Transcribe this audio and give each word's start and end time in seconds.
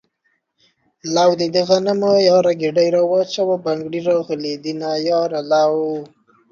لو 1.15 1.29
ده 1.39 1.47
دغنمو 1.57 2.13
ياره 2.29 2.53
ګيډی 2.61 2.87
را 2.95 3.01
واچوه 3.11 3.55
بنګړي 3.65 4.01
راغلي 4.09 4.53
دينه 4.63 4.89
ياره 5.09 5.41
لو 5.51 5.73